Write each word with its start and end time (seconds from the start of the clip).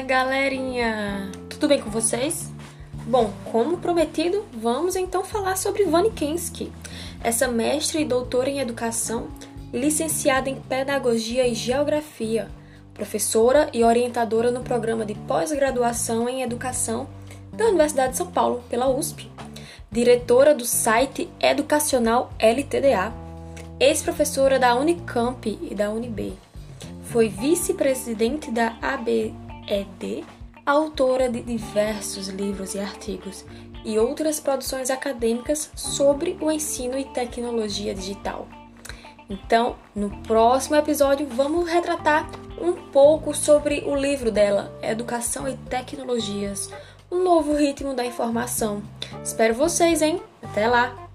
galerinha! 0.00 1.30
Tudo 1.50 1.68
bem 1.68 1.82
com 1.82 1.90
vocês? 1.90 2.50
Bom, 3.06 3.30
como 3.52 3.76
prometido, 3.76 4.42
vamos 4.54 4.96
então 4.96 5.22
falar 5.22 5.58
sobre 5.58 5.84
Vani 5.84 6.10
Kinsky, 6.10 6.72
essa 7.22 7.46
mestre 7.46 8.00
e 8.00 8.04
doutora 8.06 8.48
em 8.48 8.60
educação, 8.60 9.28
licenciada 9.70 10.48
em 10.48 10.58
pedagogia 10.58 11.46
e 11.46 11.54
geografia, 11.54 12.48
professora 12.94 13.68
e 13.74 13.84
orientadora 13.84 14.50
no 14.50 14.62
programa 14.62 15.04
de 15.04 15.14
pós-graduação 15.14 16.26
em 16.26 16.40
educação 16.40 17.06
da 17.52 17.66
Universidade 17.66 18.12
de 18.12 18.16
São 18.16 18.28
Paulo, 18.28 18.64
pela 18.70 18.88
USP, 18.88 19.30
diretora 19.92 20.54
do 20.54 20.64
site 20.64 21.28
educacional 21.38 22.32
LTDA, 22.38 23.12
ex-professora 23.78 24.58
da 24.58 24.74
Unicamp 24.74 25.58
e 25.60 25.74
da 25.74 25.90
UNB. 25.90 26.47
Foi 27.10 27.28
vice-presidente 27.28 28.50
da 28.50 28.76
ABED, 28.80 30.24
autora 30.64 31.28
de 31.28 31.42
diversos 31.42 32.28
livros 32.28 32.74
e 32.74 32.78
artigos 32.78 33.44
e 33.84 33.98
outras 33.98 34.40
produções 34.40 34.90
acadêmicas 34.90 35.70
sobre 35.74 36.36
o 36.40 36.50
ensino 36.50 36.98
e 36.98 37.04
tecnologia 37.04 37.94
digital. 37.94 38.46
Então, 39.28 39.76
no 39.94 40.10
próximo 40.22 40.76
episódio, 40.76 41.26
vamos 41.26 41.68
retratar 41.68 42.28
um 42.60 42.72
pouco 42.72 43.34
sobre 43.34 43.84
o 43.86 43.94
livro 43.94 44.30
dela, 44.30 44.76
Educação 44.82 45.48
e 45.48 45.56
Tecnologias 45.56 46.70
um 47.10 47.22
novo 47.22 47.54
ritmo 47.54 47.94
da 47.94 48.04
informação. 48.04 48.82
Espero 49.22 49.54
vocês, 49.54 50.02
hein? 50.02 50.20
Até 50.42 50.68
lá! 50.68 51.08